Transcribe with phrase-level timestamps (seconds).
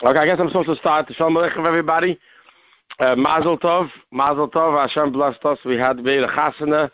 [0.00, 1.12] Okay, I guess I'm supposed to start.
[1.12, 2.20] Shalom Aleichem, everybody.
[3.00, 3.88] Uh, Mazel Tov.
[4.12, 4.80] Mazel Tov.
[4.80, 5.58] Hashem blessed us.
[5.64, 6.88] We had Ve'er Chasana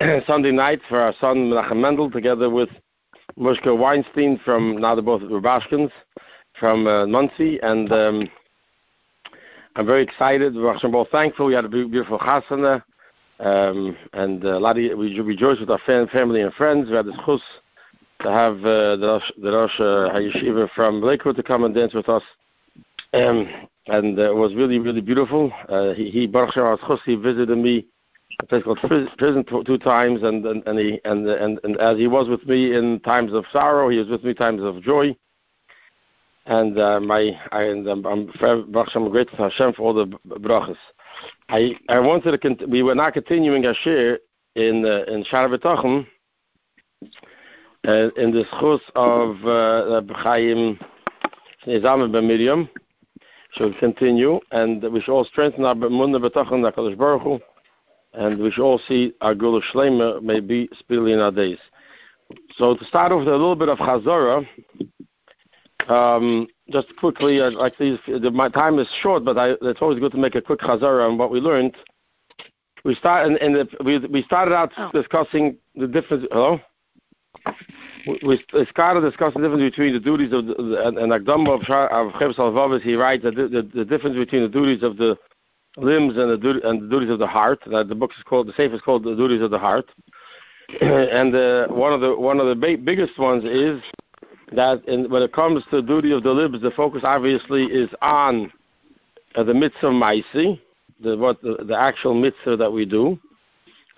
[0.28, 2.68] Sunday night for our son Menachem Mendel together with
[3.36, 5.90] Mushka Weinstein from, now they're both Rubashkins,
[6.60, 7.58] from uh, Monsey.
[7.64, 8.30] And um,
[9.74, 10.54] I'm very excited.
[10.54, 11.46] We're both thankful.
[11.46, 12.84] We had a beautiful Chasana.
[13.40, 16.90] Um, and uh, a lot of, we rejoiced with our family and friends.
[16.90, 17.40] We had this chus
[18.20, 22.22] to have uh, the Rosh, the uh, from Lakewood to come and dance with us.
[23.12, 23.48] Um,
[23.88, 25.52] and uh, it was really, really beautiful.
[25.68, 27.86] Uh, he, he Baruch Shem he visited me
[28.42, 32.06] a place called prison two, times, and and and, he, and and and as he
[32.06, 35.16] was with me in times of sorrow, he was with me times of joy.
[36.46, 38.32] And uh, my, I, and I'm, I'm
[38.70, 40.06] Baruch Shem grateful to Hashem for all the
[40.38, 40.76] brachas.
[41.48, 42.38] I I wanted to.
[42.38, 44.18] Cont- we were not continuing our share
[44.54, 45.50] in uh, in Shara
[47.86, 50.78] uh, in the schus of uh, Chaim
[51.66, 52.68] Nizam ben Miriam
[53.52, 57.40] should continue, and we should all strengthen our Munna B'tachon HaKadosh Baruch Hu,
[58.14, 61.58] and we should all see our Gula Shleima may be speedily in our days.
[62.56, 64.46] So to start off with a little bit of Chazorah,
[65.88, 67.98] um, just quickly, I'd like to,
[68.32, 71.18] my time is short, but I, it's always good to make a quick Chazorah on
[71.18, 71.76] what we learned.
[72.84, 74.90] We start in, in the, we, we started out oh.
[74.92, 76.26] discussing the difference.
[76.32, 76.60] Hello
[78.06, 82.94] we started discussing the difference between the duties of the, and, and of of he
[82.94, 85.16] writes that the, the, the, difference between the duties of the
[85.76, 87.60] limbs and the, and the duties of the heart.
[87.66, 89.86] That the book is called the safe is called the duties of the heart.
[90.80, 93.82] and uh, one of the one of the ba- biggest ones is
[94.52, 97.90] that in, when it comes to the duty of the limbs, the focus obviously is
[98.02, 98.52] on
[99.34, 100.60] uh, the mitzvah maisi,
[101.00, 103.18] the what the, the actual mitzvah that we do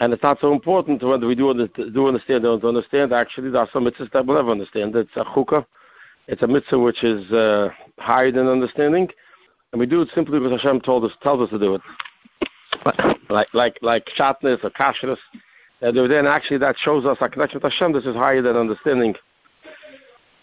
[0.00, 3.12] and it's not so important whether we do, do understand or don't understand.
[3.12, 4.94] Actually, there are some mitzvahs that we'll never understand.
[4.94, 5.66] It's a chukah.
[6.28, 9.08] It's a mitzvah which is uh, higher than understanding.
[9.72, 11.80] And we do it simply because Hashem told us, tells us to do it.
[13.28, 15.19] Like, like, like shatness or kashrus.
[15.80, 17.92] And then actually that shows us our connection with Hashem.
[17.92, 19.15] This is higher than understanding.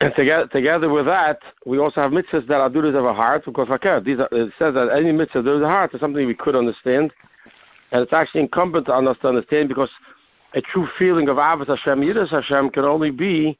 [0.01, 3.45] And together, together with that, we also have mitzvahs that are duties of our heart.
[3.45, 3.67] Because
[4.03, 7.13] these are, it says that any mitzvah duties a heart is something we could understand
[7.91, 9.89] and it's actually incumbent on us to understand because
[10.53, 13.57] a true feeling of Ahavas Hashem, Yiddish Hashem can only be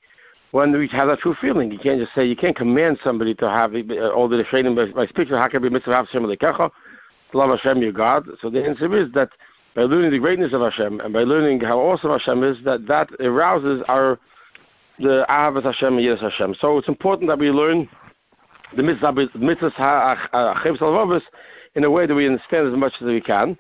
[0.51, 1.71] when we have that true feeling.
[1.71, 4.91] You can't just say, you can't command somebody to have uh, all the training by,
[4.91, 5.35] by speaking.
[5.35, 6.71] How can be mitzvah Hashem Lekecha?
[7.33, 8.25] Love Hashem, your God.
[8.41, 9.29] So the answer is that
[9.75, 13.09] by learning the greatness of Hashem and by learning how awesome Hashem is, that that
[13.19, 14.17] arouses our
[14.99, 16.55] the Ahavas Hashem and Yiddish Hashem.
[16.61, 17.89] So it's important that we learn
[18.75, 19.35] the mitzvahs
[21.75, 23.57] in a way that we understand as much as we can um,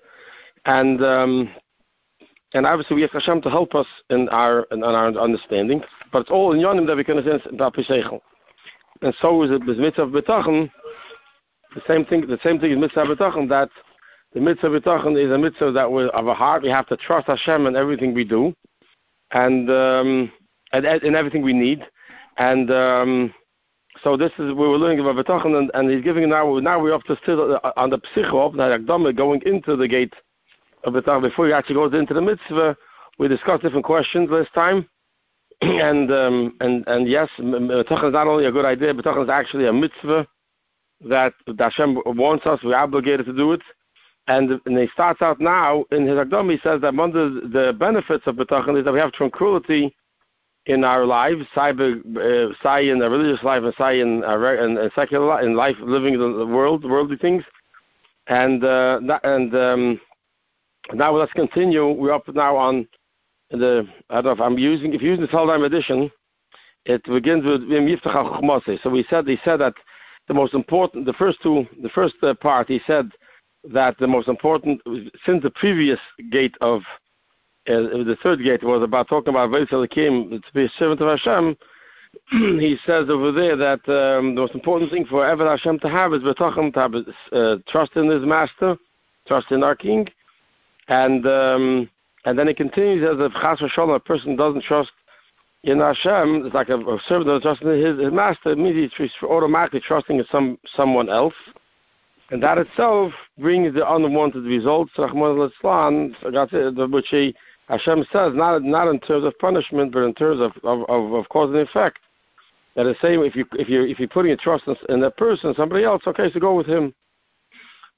[2.65, 5.81] obviously we have Hashem to help us in our in, our understanding.
[6.11, 8.21] But it's all in Yonim that we can understand.
[9.01, 10.71] And so is it with mitzvah b'tachan.
[11.75, 12.21] The same thing.
[12.27, 13.49] The same thing is mitzvah b'tachan.
[13.49, 13.69] That
[14.33, 16.63] the mitzvah b'tachan is a mitzvah that we of a heart.
[16.63, 18.53] We have to trust Hashem in everything we do,
[19.31, 20.31] and um,
[20.71, 21.85] and in everything we need.
[22.37, 23.33] And um,
[24.01, 26.57] so this is we were learning about b'tachan, and, and he's giving now.
[26.59, 30.13] Now we're up to still on the psycho of the going into the gate
[30.91, 32.77] before he actually goes into the mitzvah,
[33.19, 34.87] we discussed different questions last time.
[35.61, 39.67] and um, and and yes, B'tachon is not only a good idea, B'tachon is actually
[39.67, 40.27] a mitzvah
[41.01, 43.61] that Hashem wants us, we're obligated to do it.
[44.27, 47.47] And, and he starts out now in his Akdam, he says that one of the,
[47.47, 49.95] the benefits of B'tachon is that we have tranquility
[50.65, 55.25] in our lives, say uh, in a religious life and say in, in, in secular
[55.25, 57.43] life, in life, living the world, worldly things.
[58.27, 60.01] And uh, and um,
[60.93, 61.91] now let's continue.
[61.91, 62.87] We're up now on
[63.51, 66.11] the, I don't know if I'm using, if you're using the Feldheim edition,
[66.85, 67.61] it begins with
[68.83, 69.73] So we said, he said that
[70.27, 73.09] the most important, the first two, the first uh, part, he said
[73.71, 74.81] that the most important,
[75.25, 75.99] since the previous
[76.31, 76.81] gate of,
[77.67, 81.07] uh, the third gate was about talking about Vaisel Kim, to be a servant of
[81.07, 81.57] Hashem,
[82.59, 86.13] he says over there that um, the most important thing for ever Hashem to have
[86.13, 86.93] is betachem, to have
[87.31, 88.77] uh, trust in his master,
[89.27, 90.07] trust in our king,
[90.87, 91.89] and um,
[92.25, 94.91] and then it continues as if Chas V'Shalom, a person doesn't trust
[95.65, 99.79] in Hashem, it's like a, a servant doesn't trust in his, his master, immediately automatically
[99.79, 101.33] trusting in some someone else.
[102.29, 107.35] And that itself brings the unwanted results, which he,
[107.67, 111.29] Hashem says, not not in terms of punishment, but in terms of, of, of, of
[111.29, 111.99] cause and effect.
[112.75, 115.17] That the same if you if you if you're putting a trust in, in that
[115.17, 116.93] person, somebody else, okay, so go with him.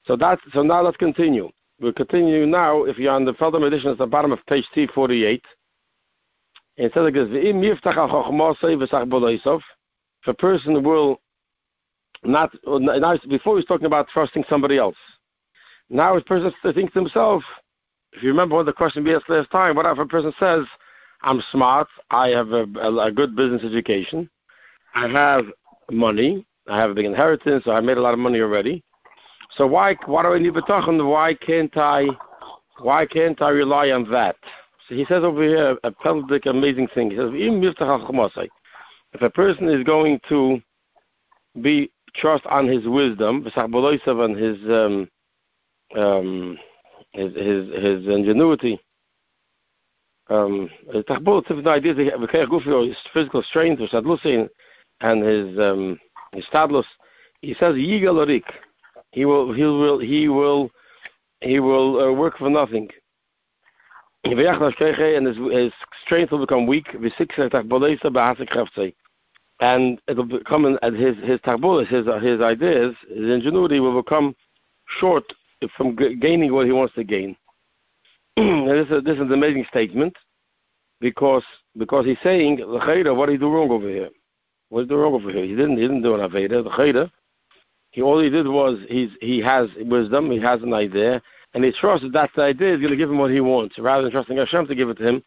[0.06, 1.50] So that's so now let's continue.
[1.80, 2.84] We'll continue now.
[2.84, 5.40] If you're on the Feldheim edition, it's the bottom of page T48.
[6.76, 8.16] It says like this: If
[10.26, 11.20] a person will
[12.24, 14.96] not now before he's talking about trusting somebody else.
[15.90, 17.42] Now a person thinks to himself,
[18.12, 20.64] if you remember what the question we asked last time, what if a person says,
[21.22, 24.28] I'm smart, I have a, a, a good business education,
[24.94, 25.44] I have
[25.90, 28.82] money, I have a big inheritance, so I made a lot of money already.
[29.56, 31.08] So why why do I need betachin?
[31.08, 32.06] Why can't I
[32.80, 34.36] why can't I rely on that?
[34.88, 37.10] So he says over here a pelvic amazing thing.
[37.10, 37.30] He says,
[39.12, 40.60] if a person is going to
[41.60, 43.42] be trust on his wisdom,
[44.20, 45.08] and his um,
[45.96, 46.58] um,
[47.12, 48.80] his, his his ingenuity.
[50.30, 50.68] Um,
[51.66, 53.80] ideas, his physical strength,
[55.00, 55.98] and his um,
[56.32, 56.84] his stadlus.
[57.40, 58.26] He says, "Yigal
[59.12, 60.70] He will, he will, he will,
[61.40, 62.88] he will uh, work for nothing.
[64.24, 64.38] And
[65.26, 65.72] his, his
[66.04, 66.86] strength will become weak
[69.60, 71.40] and it'll become and his his
[71.88, 74.34] his his ideas, his ingenuity will become
[75.00, 75.24] short
[75.76, 77.36] from gaining what he wants to gain.
[78.36, 80.14] this is this is an amazing statement
[81.00, 81.44] because
[81.76, 84.10] because he's saying what did he do wrong over here?
[84.68, 85.44] What did he do wrong over here?
[85.44, 86.62] He didn't he didn't do an aveda.
[86.62, 86.70] The
[87.90, 91.22] he all he did was he's he has wisdom, he has an idea,
[91.54, 94.02] and he trusts that that idea is going to give him what he wants rather
[94.02, 95.22] than trusting Hashem to give it to him.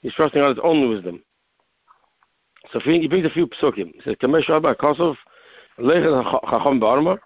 [0.00, 1.22] He's trusting on his own wisdom.
[2.72, 3.94] So he brings a few psukim.
[3.94, 5.16] He says, Kamesh Rabba Kosov,
[5.78, 7.18] Chacham Barma.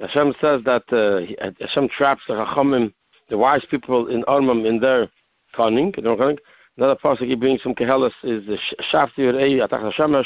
[0.00, 2.92] Hashem says that uh, Hashem traps the Chachamim,
[3.28, 5.08] the wise people in Armam, in their
[5.54, 5.92] cunning.
[5.96, 8.58] Another pasuk he brings from Koheles is the
[8.92, 10.24] Shafti Yerei Atach HaShemesh,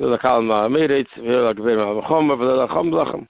[0.00, 3.26] Kil Lakal Ma'amiritz, V'il HaGvir Ma'avachom, V'il HaChom Blachem.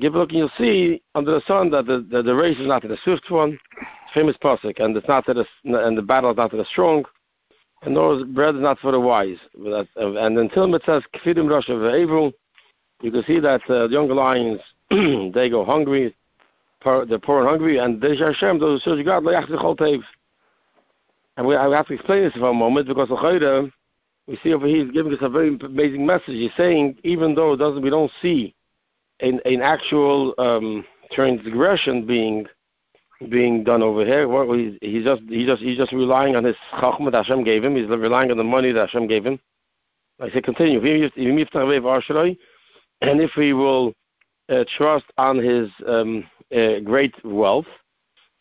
[0.00, 2.66] Give a look and you'll see under the sun that the, the, the race is
[2.66, 3.58] not to the swift one,
[4.14, 7.04] famous pasuk, and it's not to the, and the battle is not to the strong,
[7.82, 9.36] and nor bread is not for the wise.
[9.54, 12.32] And until it says Kfidim Rosh Evil,
[13.02, 14.60] you can see that uh, the younger lions
[14.90, 16.16] they go hungry,
[16.82, 19.26] they're poor and hungry, and they Hashem, those who serve God,
[21.36, 23.16] and we, I have to explain this for a moment because the
[24.26, 26.34] we see over here, he's giving us a very amazing message.
[26.34, 28.54] He's saying, even though it doesn't, we don't see
[29.20, 32.46] an, an actual um, transgression being
[33.30, 34.26] being done over here.
[34.26, 37.64] Well, he's, he's just he just he's just relying on his chachma that Hashem gave
[37.64, 37.76] him.
[37.76, 39.38] He's relying on the money that Hashem gave him.
[40.20, 40.80] I say continue.
[43.00, 43.92] And if he will
[44.48, 46.24] uh, trust on his um,
[46.54, 47.66] uh, great wealth,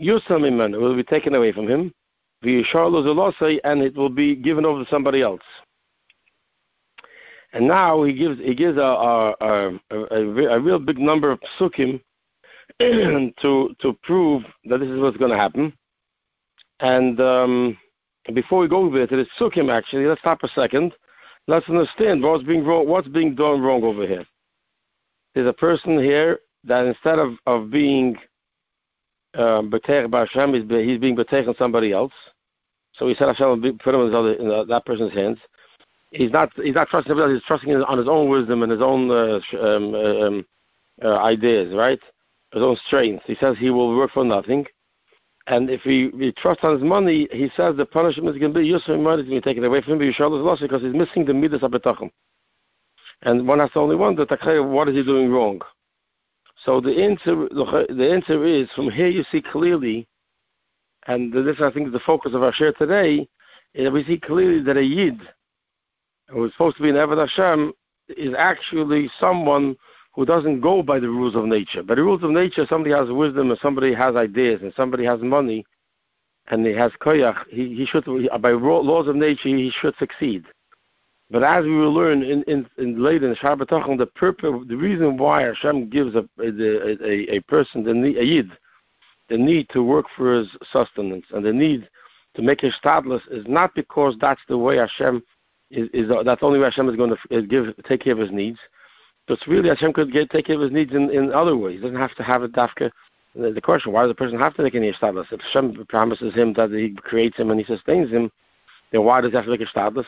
[0.01, 1.93] Yusamim will be taken away from him.
[2.43, 5.41] And it will be given over to somebody else.
[7.53, 11.39] And now he gives he gives a a, a, a, a real big number of
[11.59, 12.01] psukim
[12.79, 15.73] to to prove that this is what's going to happen.
[16.79, 17.77] And um,
[18.33, 20.93] before we go over to the psukim, actually, let's stop a second.
[21.47, 24.25] Let's understand what's being wrong, what's being done wrong over here.
[25.35, 28.15] There's a person here that instead of of being
[29.33, 32.13] um, Hashem, he's, being beteich on somebody else.
[32.93, 35.37] So he said Hashem put him in that person's hands
[36.11, 37.31] he's not he's not trusting else.
[37.31, 40.45] He's trusting on his own wisdom and his own uh, um, um,
[41.03, 41.99] uh, ideas, right?
[42.53, 43.23] His own strength.
[43.25, 44.65] He says he will work for nothing,
[45.47, 48.59] and if he, he trusts on his money, he says the punishment is going to
[48.59, 49.99] be Yusuf money is going to be taken away from him.
[49.99, 52.11] Because he's missing the midas abetachim.
[53.23, 54.25] And one has to only wonder,
[54.63, 55.61] what is he doing wrong?
[56.65, 60.07] So the answer, the answer is from here you see clearly,
[61.07, 63.27] and this I think is the focus of our share today,
[63.73, 65.19] is we see clearly that a yid
[66.31, 67.73] who's supposed to be an Eved Hashem,
[68.09, 69.75] is actually someone
[70.13, 71.83] who doesn't go by the rules of nature.
[71.83, 75.21] By the rules of nature, somebody has wisdom and somebody has ideas and somebody has
[75.21, 75.65] money
[76.47, 78.05] and he has koyach, he, he should,
[78.41, 80.43] by laws of nature, he should succeed.
[81.29, 85.15] But as we will learn in, in, in later in Shabbat the purpose, the reason
[85.15, 88.51] why Hashem gives a, a, a, a person, the need, a yid,
[89.29, 91.87] the need to work for his sustenance and the need
[92.35, 95.23] to make his stadless is not because that's the way Hashem
[95.71, 98.59] is, is that's only where Hashem is going to give take care of his needs.
[99.27, 101.77] So it's really Hashem could get take care of his needs in, in other ways.
[101.77, 102.91] He doesn't have to have a dafka.
[103.35, 105.27] The, the question: Why does the person have to make any status?
[105.31, 108.31] If Hashem promises him that He creates him and He sustains him,
[108.91, 110.05] then why does he have to make a status?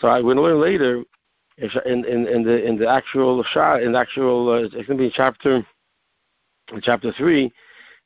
[0.00, 1.04] So I will learn later
[1.58, 4.94] in, in, in the in the actual shah in the actual uh, it's going to
[4.96, 5.64] be in chapter
[6.72, 7.52] in chapter three.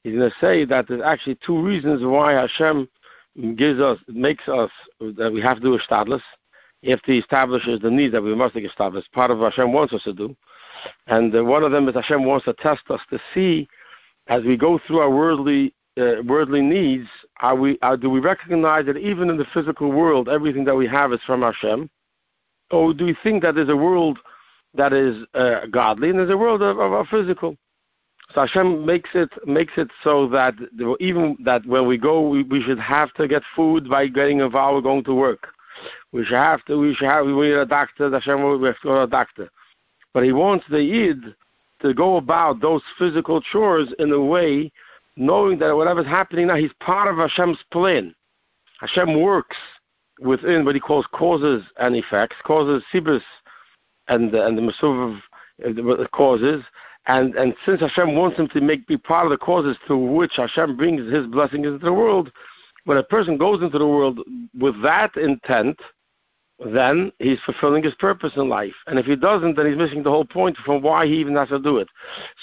[0.04, 2.88] He's going to say that there's actually two reasons why Hashem
[3.56, 5.74] gives us makes us that we have to do
[6.82, 10.02] if he establishes the need that we must establish, part of what Hashem wants us
[10.04, 10.34] to do.
[11.06, 13.68] And uh, one of them is Hashem wants to test us to see,
[14.28, 17.08] as we go through our worldly uh, worldly needs,
[17.40, 20.86] are we are, do we recognize that even in the physical world, everything that we
[20.86, 21.90] have is from Hashem,
[22.70, 24.18] or do we think that there's a world
[24.74, 27.56] that is uh, godly, and there's a world of, of, of, physical.
[28.32, 30.54] So Hashem makes it makes it so that
[31.00, 34.84] even that when we go, we, we should have to get food by getting involved
[34.84, 35.48] going to work.
[36.12, 36.78] We should have to.
[36.78, 37.26] We should have.
[37.26, 38.10] We need a doctor.
[38.10, 39.48] Hashem, we have to go to a doctor.
[40.12, 41.34] But He wants the Yid
[41.82, 44.70] to go about those physical chores in a way,
[45.16, 48.14] knowing that whatever's happening now, he's part of Hashem's plan.
[48.80, 49.56] Hashem works
[50.20, 53.22] within what he calls causes and effects, causes sibus
[54.08, 55.20] and and the masuv
[55.64, 56.62] of causes.
[57.06, 60.32] And and since Hashem wants him to make be part of the causes through which
[60.36, 62.30] Hashem brings His blessings into the world,
[62.84, 64.20] when a person goes into the world
[64.58, 65.78] with that intent,
[66.64, 68.74] then he's fulfilling his purpose in life.
[68.86, 71.48] And if he doesn't, then he's missing the whole point from why he even has
[71.48, 71.88] to do it.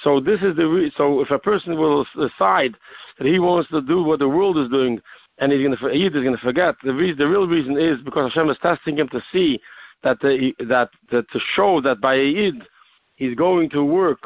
[0.04, 2.76] So this is the re- so if a person will decide
[3.20, 5.00] that he wants to do what the world is doing,
[5.38, 8.02] and he's going to he is going to forget the reason, the real reason is
[8.04, 9.62] because Hashem is testing him to see
[10.04, 12.64] that uh, the, that, that to show that by Eid
[13.16, 14.20] he's going to work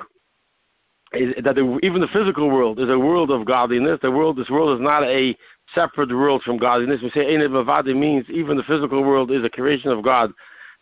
[1.13, 4.00] is that even the physical world is a world of godliness.
[4.01, 5.36] The world, this world is not a
[5.73, 7.01] separate world from godliness.
[7.01, 10.31] We say Ein Bavadi means even the physical world is a creation of God.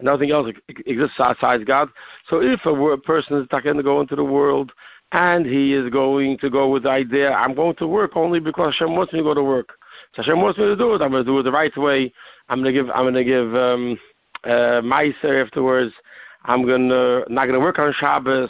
[0.01, 0.49] Nothing else
[0.85, 1.89] exists outside God.
[2.29, 4.71] So if a person is going to go into the world
[5.11, 8.73] and he is going to go with the idea, I'm going to work only because
[8.73, 9.69] Hashem wants me to go to work.
[10.15, 11.01] So Hashem wants me to do it.
[11.01, 12.13] I'm going to do it the right way.
[12.47, 12.89] I'm going to give.
[12.91, 13.99] I'm going to give um,
[14.45, 15.93] uh, Meiser afterwards.
[16.45, 18.49] I'm going to not going to work on Shabbos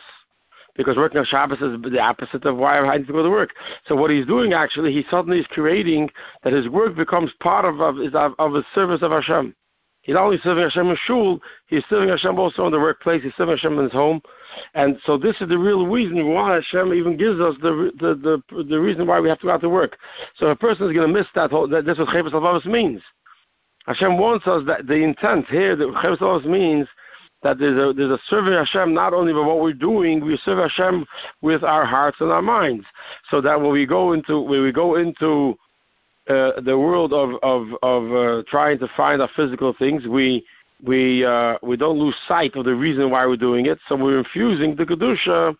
[0.79, 3.50] because working on Shabbos is the opposite of why I need to go to work.
[3.86, 6.09] So what he's doing actually, he suddenly is creating
[6.43, 9.53] that his work becomes part of of, of, of the service of Hashem.
[10.03, 13.21] He's not only serving Hashem in shul, he's serving Hashem also in the workplace.
[13.21, 14.21] He's serving Hashem in his home,
[14.74, 18.63] and so this is the real reason why Hashem even gives us the the the,
[18.63, 19.98] the reason why we have to go out to work.
[20.38, 21.67] So a person is going to miss that whole.
[21.67, 23.01] That, that's what Chovos HaLevavos means.
[23.86, 26.88] Hashem wants us that the intent here that Chovos HaLevavos means
[27.43, 30.60] that there's a there's a serving Hashem not only by what we're doing, we serve
[30.60, 31.05] Hashem
[31.41, 32.86] with our hearts and our minds.
[33.29, 35.58] So that when we go into when we go into
[36.29, 40.46] uh, the world of of of uh, trying to find our physical things, we
[40.86, 43.79] we uh, we don't lose sight of the reason why we're doing it.
[43.88, 45.55] So we're infusing the kedusha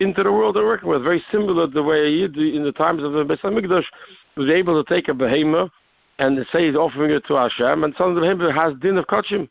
[0.00, 1.02] into the world we're working with.
[1.02, 3.84] Very similar to the way in the times of the Beis Hamikdash
[4.36, 5.70] was able to take a behemoth
[6.18, 9.06] and say he's offering it to Hashem, and some of the behemoth has din of
[9.06, 9.48] kachim.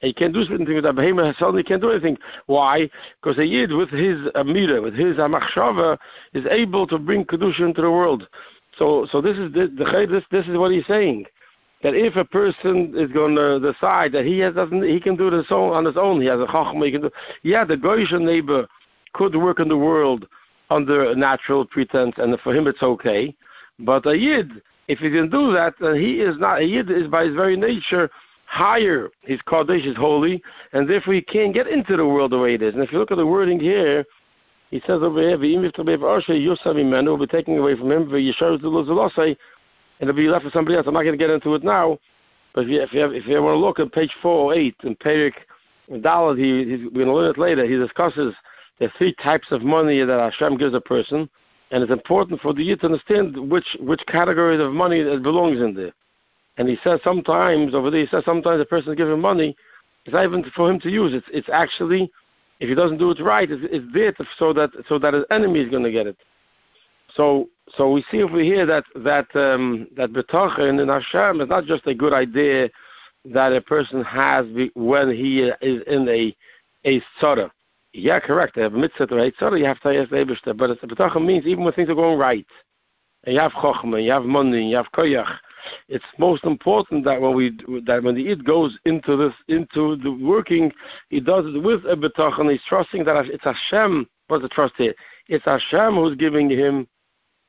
[0.00, 1.36] He can't do anything with that behemoth.
[1.38, 2.18] Suddenly can't do anything.
[2.46, 2.90] Why?
[3.20, 5.98] Because a yid with his amira, with his amachshava,
[6.34, 8.28] is able to bring kedusha into the world.
[8.78, 11.24] So, so this is the, the this this is what he's saying.
[11.82, 15.30] That if a person is going to decide that he has doesn't he can do
[15.30, 17.10] this on his own, he has a chachma, he can do.
[17.42, 18.66] Yeah, the goyish neighbor
[19.14, 20.26] could work in the world
[20.68, 23.34] under a natural pretense, and for him it's okay.
[23.78, 26.90] But a yid, if he can do that, then he is not a yid.
[26.90, 28.10] Is by his very nature
[28.46, 29.10] higher.
[29.22, 32.62] His Kodesh is holy, and therefore he can't get into the world the way it
[32.62, 32.74] is.
[32.74, 34.04] And if you look at the wording here,
[34.70, 40.28] he says over here, "Yisrael, you will be taken away from him, and it'll be
[40.28, 40.86] left for somebody else.
[40.86, 41.98] I'm not going to get into it now,
[42.54, 44.96] but if you, if you, have, if you want to look at page 408 in
[44.96, 45.34] Perik
[45.90, 48.34] Dalit, he, he's, we're going to learn it later, he discusses
[48.78, 51.28] the three types of money that Hashem gives a person,
[51.70, 55.60] and it's important for the youth to understand which, which category of money it belongs
[55.60, 55.92] in there.
[56.56, 59.56] And he says sometimes over there, he says sometimes a person is giving money,
[60.04, 61.12] it's not even for him to use.
[61.12, 62.10] It's it's actually,
[62.60, 65.24] if he doesn't do it right, it's, it's there to, so that so that his
[65.30, 66.16] enemy is going to get it.
[67.14, 71.64] So so we see over here that that um, that betachin in Hashem is not
[71.64, 72.70] just a good idea
[73.26, 76.36] that a person has when he is in a
[76.88, 77.50] a tzara.
[77.92, 78.56] Yeah, correct.
[78.58, 79.58] A mitzvah to hate tzara.
[79.58, 80.06] You have to
[80.44, 82.46] the But it's, betachin means even when things are going right,
[83.24, 85.38] and you have chokhmah, you have money, you have koyach,
[85.88, 87.50] it's most important that when we
[87.86, 90.72] that when the id goes into this into the working,
[91.08, 92.50] he does it with a betachon.
[92.50, 94.08] He's trusting that it's Hashem.
[94.28, 94.94] What's the trust here?
[95.28, 96.86] It's Hashem who's giving him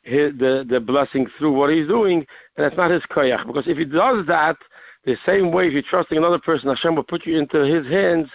[0.03, 3.45] his, the the blessing through what he's doing, and it's not his koyach.
[3.45, 4.57] Because if he does that,
[5.05, 8.29] the same way if you're trusting another person, Hashem will put you into his hands,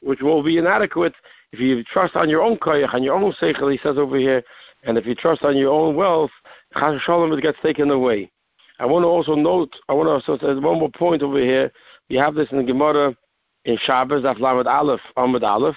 [0.00, 1.14] which will be inadequate.
[1.52, 4.42] If you trust on your own koyach, on your own seichel, he says over here,
[4.82, 6.30] and if you trust on your own wealth,
[6.74, 8.30] Shalom, it gets taken away.
[8.78, 11.72] I want to also note, I want to also say one more point over here.
[12.10, 13.16] We have this in the Gemara
[13.64, 15.76] in Shabbos, Aflamed Aleph, Ahmed Aleph.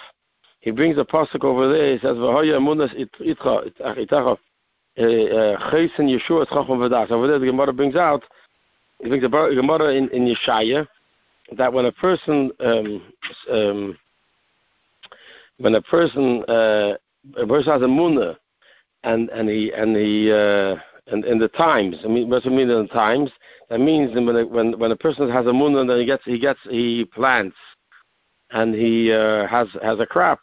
[0.60, 1.94] He brings a pasuk over there.
[1.94, 4.38] He says, "V'hoya emunas itcha itacha
[4.98, 8.24] eh, eh, chaysin Yeshua tzchachom v'das." Over there, the Gemara brings out.
[9.01, 10.86] He brings a Gemara in, in Yeshaya
[11.58, 13.01] that when a person um,
[13.50, 13.98] um,
[15.58, 16.96] when a person uh,
[17.38, 18.36] a person has a munah
[19.03, 20.75] and and he and he uh,
[21.12, 21.98] in, in the times.
[22.04, 23.32] I mean, what does it mean in the times?
[23.70, 26.24] That means when a, when when a person has a moon and then he gets
[26.25, 27.58] he gets he plants
[28.51, 30.39] and he uh, has has a crap.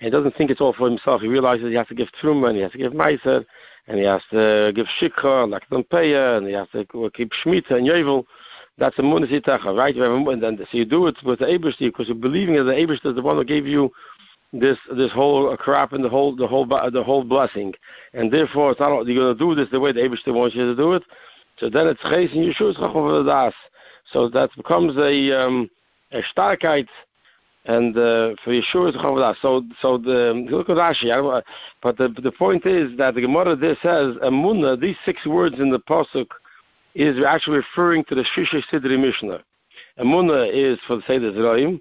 [0.00, 1.22] He doesn't think it's all for himself.
[1.22, 3.44] He realizes he has to give truma and he has to give meiser
[3.88, 6.84] and he has to give shikha, like peya, and he has to
[7.14, 8.24] keep shmita and yovel.
[8.76, 9.96] That's a munisitacha, right?
[9.96, 13.04] And then, so you do it with the Abrish because you're believing that the Abrish
[13.04, 13.90] is the one who gave you
[14.52, 17.74] this this whole crap and the whole the whole the whole blessing,
[18.14, 20.64] and therefore it's not, you're going to do this the way the Abrish wants you
[20.64, 21.02] to do it.
[21.58, 23.54] So then it's Ches and Chacham Das.
[24.12, 25.68] So that becomes a um,
[26.12, 26.88] a starkheit
[27.66, 31.42] and uh, for Yeshua Chacham So so the look at Rashi.
[31.82, 34.80] But the the point is that the Gemara there says Amunah.
[34.80, 36.28] These six words in the pasuk
[36.94, 39.40] is actually referring to the Shisha Sidri Mishnah.
[39.98, 41.80] Amunah is for the Seder Zeraim.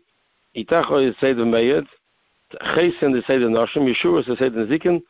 [0.56, 1.86] Itacho is Seder Meyed.
[2.54, 3.92] Chesen is Seder Noshim.
[3.92, 5.02] Yeshua is Seder Zikin.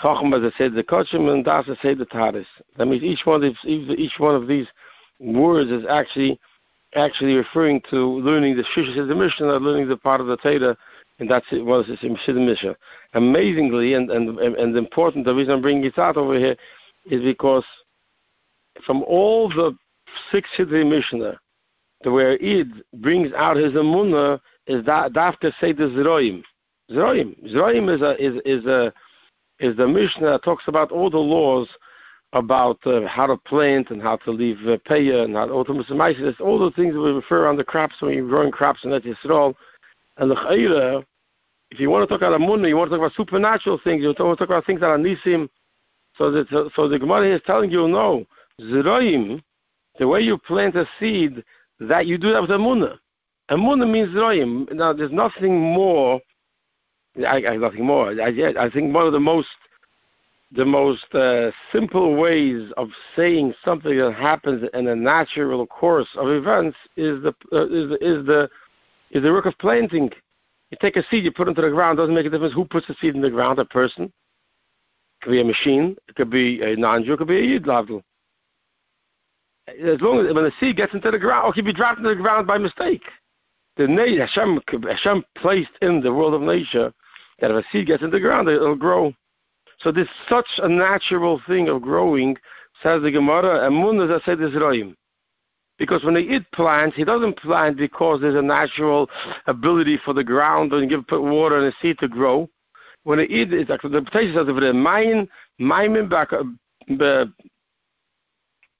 [0.00, 1.32] Chacham is Seder Kochim.
[1.32, 2.46] And Das is Seder Taris.
[2.76, 4.66] That means each one of each one of these
[5.18, 6.38] words is actually
[6.94, 10.76] actually referring to learning the Shisha Sidri Mishnah, learning the part of the Torah
[11.18, 12.76] and that's it was in Siddur Mishnah.
[13.14, 16.56] Amazingly, and, and and important, the reason I'm bringing it out over here
[17.06, 17.64] is because
[18.84, 19.76] from all the
[20.30, 21.38] six Sidrei Mishnah,
[22.02, 25.88] the where Id brings out his Amunah is that after say the
[26.90, 27.36] Zeroim.
[27.44, 27.54] Zeroim.
[27.54, 28.92] Zeroim is a is is a
[29.58, 31.68] is the Mishnah that talks about all the laws
[32.32, 36.16] about uh, how to plant and how to leave uh, paya and how to automatize
[36.40, 39.54] all the things that we refer on the crops when you're growing crops that Yisrael.
[40.18, 41.04] And the
[41.70, 44.08] if you want to talk about Amunah, you want to talk about supernatural things, you
[44.08, 45.48] want to talk about things that are Nisim.
[46.16, 48.24] So, that, so the Gemara is telling you, no,
[48.60, 49.42] Zroim,
[49.98, 51.44] the way you plant a seed,
[51.80, 52.96] that you do that with Amunah.
[53.50, 54.72] Amunah means Zroim.
[54.72, 56.20] Now, there's nothing more.
[57.24, 58.10] I, I nothing more.
[58.10, 59.48] I, I think one of the most
[60.52, 66.28] the most uh, simple ways of saying something that happens in a natural course of
[66.28, 68.48] events is the uh, is, is the
[69.10, 70.10] is the work of planting.
[70.70, 71.98] You take a seed, you put it into the ground.
[71.98, 73.58] It Doesn't make a difference who puts the seed in the ground.
[73.58, 74.04] A person.
[74.04, 75.96] It could be a machine.
[76.08, 77.14] It could be a non-Jew.
[77.14, 77.66] It could be a Yid
[79.68, 82.10] as long as when the seed gets into the ground, or could be dropped into
[82.10, 83.02] the ground by mistake.
[83.76, 86.92] The Hashem, Hashem placed in the world of nature
[87.40, 89.12] that if a seed gets into the ground, it'll grow.
[89.80, 92.36] So this such a natural thing of growing,
[92.82, 94.94] says the Gemara, I said is Roim.
[95.78, 99.10] Because when he eat plants, he doesn't plant because there's a natural
[99.46, 102.48] ability for the ground and give put water and a seed to grow.
[103.04, 106.30] When he eat, it's like the potato says there, mine, mine back,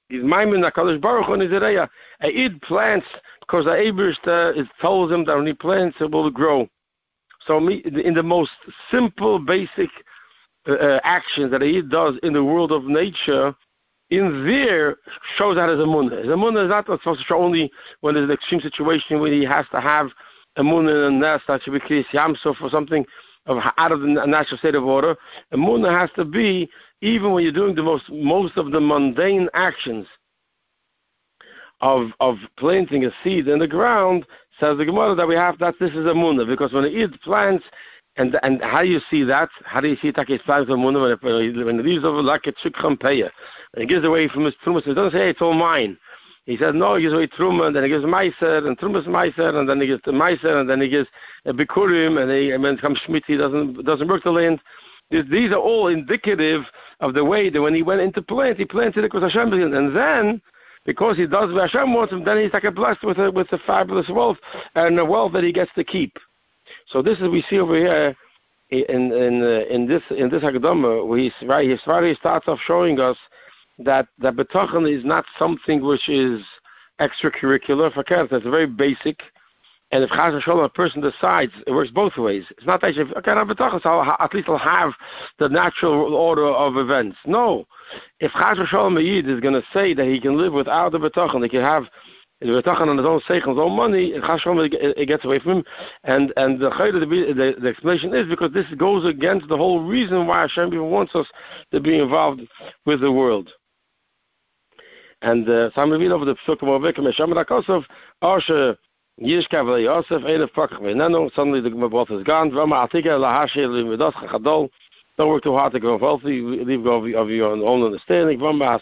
[0.09, 1.89] He's maimin HaKadosh Baruch in his area.
[2.21, 3.07] Eid plants
[3.41, 6.67] because the Eberst uh, tells him that when he plants it will grow.
[7.47, 8.51] So in the most
[8.91, 9.89] simple, basic
[10.67, 13.55] uh, uh actions that he does in the world of nature,
[14.09, 14.97] in there
[15.37, 16.25] shows that as a munah.
[16.25, 19.43] The munah is not supposed to show only when there's an extreme situation where he
[19.43, 20.09] has to have
[20.57, 23.05] a in a nest that should be kris yamsuf or something
[23.45, 25.15] of out of the natural state of order.
[25.51, 26.69] A munah has to be
[27.01, 30.07] even when you're doing the most most of the mundane actions
[31.81, 34.25] of of planting a seed in the ground,
[34.59, 37.17] says the Gemara that we have that this is a munah because when it eats
[37.23, 37.63] plants
[38.17, 39.49] and and how do you see that?
[39.63, 42.21] How do you see that it's plants of munah when it, when it leaves over
[42.21, 43.31] like a chukram and
[43.77, 44.87] he gives away from his trumas?
[44.87, 45.97] It doesn't say it's all mine.
[46.45, 49.53] He said no, he gives away truma, and then he gives meiser, and trumas meiser,
[49.53, 51.09] and then he gives meiser, and then he gives
[51.45, 54.59] a bikurim, and, he, and when it comes shmiti, he doesn't doesn't work the land.
[55.11, 56.63] These are all indicative
[57.01, 59.95] of the way that when he went into plant, he planted it because Hashem and
[59.95, 60.41] then
[60.87, 63.51] because he does what Hashem wants him, then he's like a blessed with a with
[63.51, 64.37] a fabulous wealth
[64.73, 66.17] and a wealth that he gets to keep.
[66.87, 68.15] So this is we see over here
[68.71, 72.59] in in uh, in this in this Haggadah where he's right his he starts off
[72.65, 73.17] showing us
[73.79, 76.41] that that betachan is not something which is
[77.01, 77.93] extracurricular.
[77.93, 79.19] For it's very basic
[79.91, 82.43] and if Chaz Shalom, a person decides, it works both ways.
[82.51, 83.47] It's not that, if, okay, I'm
[83.81, 84.91] so at least I'll have
[85.39, 87.17] the natural order of events.
[87.25, 87.65] No.
[88.19, 91.41] If Chaz Shalom Yid is going to say that he can live without the Betachan,
[91.41, 91.85] he can have
[92.41, 95.39] the Betachan on his own sake, his own money, and Chaz Shalom, it gets away
[95.39, 95.63] from him.
[96.03, 100.41] And, and the, the, the explanation is because this goes against the whole reason why
[100.41, 101.27] Hashem even wants us
[101.71, 102.41] to be involved
[102.85, 103.49] with the world.
[105.21, 107.85] And uh, so I'm reading over the Psukim of Vikam, Hashem Rakosov,
[108.21, 108.77] Arsha,
[109.19, 110.21] V'le Yosef,
[111.33, 113.17] suddenly the Mabot is gone, V'ama atika
[114.13, 114.69] chachadol,
[115.17, 118.79] don't work too hard to grow wealthy, leave go of your own understanding, V'ama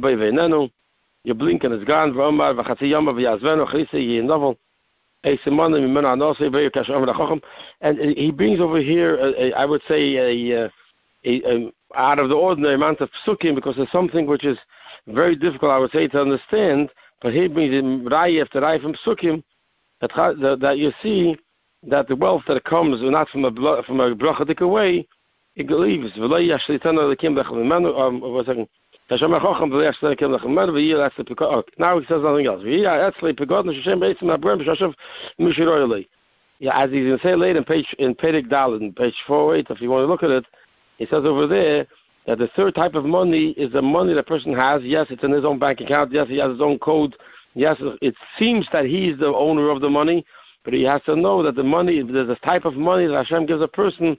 [0.00, 0.16] bei
[1.24, 1.34] your
[1.72, 3.14] is gone, V'ama yama
[3.66, 4.58] chrisi yi novel,
[5.24, 5.38] and
[7.98, 10.70] uh, he brings over here, a, a, I would say, a, a,
[11.24, 14.58] a, out of the ordinary amount of psukim, because it's something which is
[15.08, 16.90] very difficult, I would say, to understand,
[17.22, 19.42] but he brings in Rai after Rai from Sukkim,
[20.00, 21.36] that, that you see
[21.88, 25.06] that the wealth that comes not from a from a brachadik way,
[25.54, 26.12] it leaves.
[26.16, 27.94] V'lo yashli tanu lekim lechem menu.
[27.94, 28.20] Um,
[31.10, 31.52] etzli pekod.
[31.52, 32.62] Oh, now he says nothing else.
[32.64, 33.06] Yeah,
[36.82, 38.14] as he's going to say later in page in
[38.48, 40.44] Dal in page four eight, if you want to look at it,
[40.98, 41.86] he says over there
[42.26, 44.82] that the third type of money is the money the person has.
[44.82, 46.12] Yes, it's in his own bank account.
[46.12, 47.16] Yes, he has his own code.
[47.54, 50.26] Yes, it seems that he is the owner of the money,
[50.64, 53.46] but he has to know that the money, there's a type of money that Hashem
[53.46, 54.16] gives a person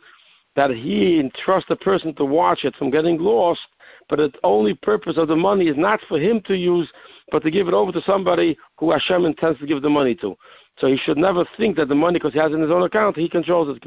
[0.56, 3.62] that he entrusts the person to watch it from getting lost,
[4.10, 6.92] but the only purpose of the money is not for him to use,
[7.32, 10.36] but to give it over to somebody who Hashem intends to give the money to.
[10.80, 12.82] So he should never think that the money, because he has it in his own
[12.82, 13.84] account, he controls it.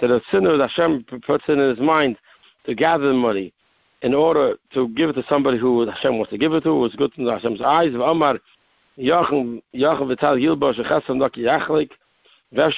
[0.00, 2.16] That the sinner Hashem puts in his mind
[2.66, 3.52] to gather the money
[4.02, 6.94] in order to give it to somebody who Hashem wants to give it to, who's
[6.94, 7.92] good in Hashem's eyes.
[7.94, 8.38] Omar,
[8.98, 11.90] Yachim Vital Yilbosh Chesam Daki Yachlik,
[12.52, 12.76] that's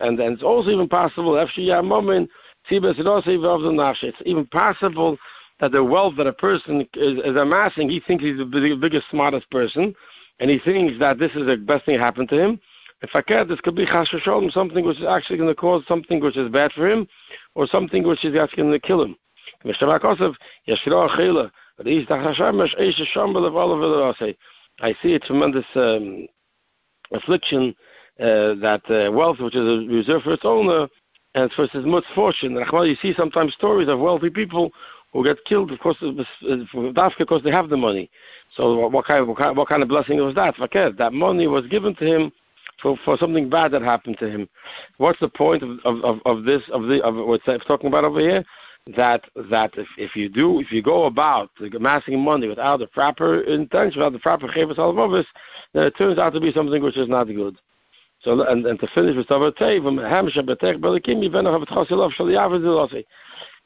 [0.00, 1.52] and then it's also even possible It's
[4.26, 5.16] even possible
[5.60, 9.50] that the wealth that a person is, is amassing, he thinks he's the biggest, smartest
[9.50, 9.94] person,
[10.38, 12.60] and he thinks that this is the best thing that happened to him.
[13.02, 13.86] If I can, this could be
[14.52, 17.06] something which is actually going to cause something which is bad for him,
[17.54, 19.16] or something which is actually going to kill him.
[24.82, 26.26] I see a tremendous um,
[27.12, 27.74] affliction
[28.18, 30.88] uh, that uh, wealth which is reserved for its owner
[31.34, 32.54] and for his much fortune.
[32.54, 34.70] You see sometimes stories of wealthy people
[35.12, 38.10] who get killed, of course, that's because they have the money.
[38.56, 40.54] So what kind of, what kind of blessing was that?
[40.98, 42.32] That money was given to him
[42.82, 44.48] for, for something bad that happened to him.
[44.98, 48.20] What's the point of, of, of this, of, the, of what I'm talking about over
[48.20, 48.44] here?
[48.96, 53.42] that that if, if you do if you go about amassing money without the proper
[53.42, 55.26] intention, without the proper chayvus alvavis,
[55.74, 57.60] then it turns out to be something which is not good.
[58.22, 59.98] So and, and to finish with um,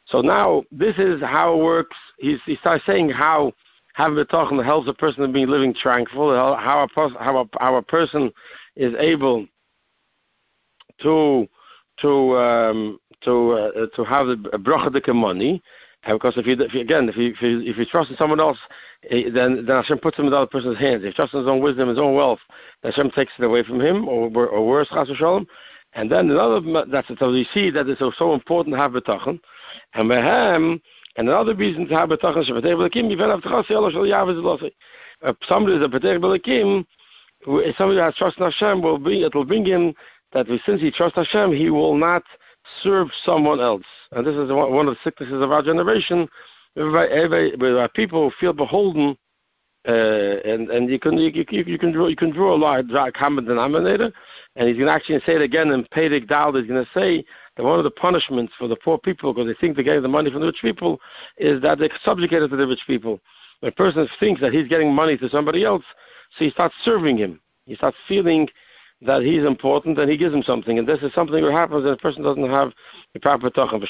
[0.06, 1.96] So now this is how it works.
[2.18, 3.52] He's, he starts saying how
[3.94, 7.82] having betochen helps a person to be living tranquil, how a, how a, how a
[7.82, 8.32] person
[8.76, 9.46] is able
[11.02, 11.48] to
[12.00, 15.62] to um, to uh, to have a brachadike money.
[16.06, 18.16] And because if you, if you again, if you, if you if you trust in
[18.16, 18.58] someone else,
[19.10, 21.02] eh, then then Hashem puts him in the other person's hands.
[21.02, 22.40] If you trust in his own wisdom, his own wealth,
[22.82, 25.46] Hashem takes it away from him, or or worse, Chas Shalom.
[25.94, 27.08] And then another that's.
[27.18, 29.40] So you see that it's so important to have betachan,
[29.94, 30.82] and him,
[31.16, 34.70] and another reason to have betachan shabbatei b'lekim even losei.
[35.48, 36.84] Somebody is a betech
[37.46, 39.94] b'lekim, somebody who has trust in Hashem will bring it will bring him
[40.32, 42.22] that since he trusts Hashem, he will not
[42.82, 43.84] serve someone else.
[44.12, 46.28] And this is one of the sicknesses of our generation,
[46.74, 49.16] where people feel beholden,
[49.86, 53.12] uh, and and you can you, you, you can draw you can draw a a
[53.12, 54.12] common denominator,
[54.56, 56.54] and he's going to actually say it again in Pedig Dal.
[56.54, 57.24] He's going to say
[57.56, 60.08] that one of the punishments for the poor people, because they think they're getting the
[60.08, 61.00] money from the rich people,
[61.36, 63.20] is that they're subjugated to the rich people.
[63.60, 65.84] When a person thinks that he's getting money to somebody else,
[66.36, 67.40] so he starts serving him.
[67.66, 68.48] He starts feeling
[69.02, 70.78] that he's important and he gives him something.
[70.78, 72.72] And this is something that happens when a person doesn't have
[73.12, 73.82] the proper tochan.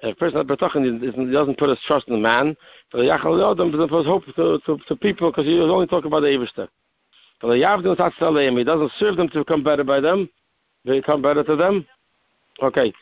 [0.00, 2.56] If a person doesn't doesn't put his trust in the man,
[2.92, 6.06] but the yachal doesn't put hope to, to, to people because he was only talking
[6.06, 6.68] about the Eberster.
[7.40, 10.28] But the Yavdim he doesn't serve them to become better by them.
[10.84, 11.86] They become better to them.
[12.62, 12.92] Okay,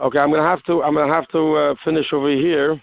[0.00, 0.18] okay.
[0.18, 0.82] I'm gonna have to.
[0.82, 2.80] I'm gonna have to uh, finish over here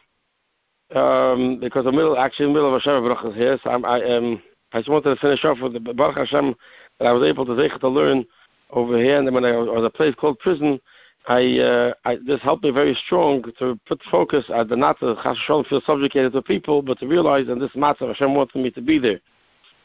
[0.95, 3.59] um, because the middle, actually, the middle of Hashem Baruch is here.
[3.63, 4.41] So I'm, I um,
[4.73, 6.55] I just wanted to finish off with the Baruch Hashem
[6.99, 8.25] that I was able to to learn
[8.71, 9.17] over here.
[9.17, 10.79] And when I was a place called prison,
[11.27, 15.15] I, uh, I this helped me very strong to put focus at the not to
[15.15, 18.81] Chashem feel subjugated to people, but to realize that this matter Hashem wanted me to
[18.81, 19.19] be there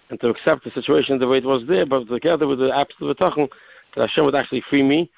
[0.09, 3.19] and to accept the situation the way it was there, but together with the absolute
[3.19, 3.49] betachon
[3.95, 5.11] that Hashem would actually free me.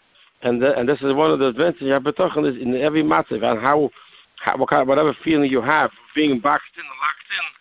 [0.42, 3.34] And the, and this is one of the advantages of betachon is in every matter
[3.34, 3.90] and how,
[4.40, 7.57] how what kind, whatever feeling you have being boxed in locked in.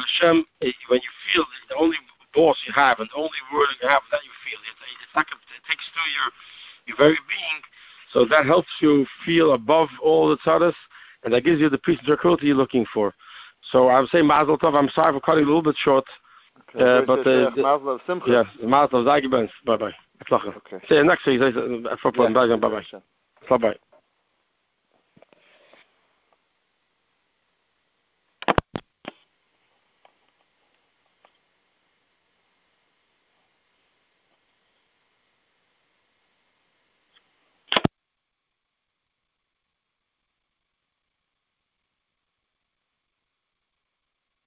[0.00, 1.96] Hashem, eh, when you feel the only
[2.34, 4.58] boss you have and the only word you have that you feel.
[4.60, 6.28] It, it's like a, it takes to your
[6.86, 7.60] your very being.
[8.12, 10.74] So that helps you feel above all the tzaddis,
[11.24, 13.14] and that gives you the peace and tranquility you're looking for.
[13.70, 14.74] So I would saying Mazel Tov.
[14.74, 16.04] I'm sorry for cutting a little bit short.
[16.74, 16.84] Okay.
[16.84, 18.44] Uh, but uh, Mazel Simcha.
[18.60, 19.48] Yeah, Mazel Tov.
[19.64, 19.92] Bye bye.
[20.30, 20.84] Okay.
[20.88, 21.40] See you next week.
[21.40, 21.50] Bye
[22.32, 22.56] bye.
[23.48, 23.88] Bye bye.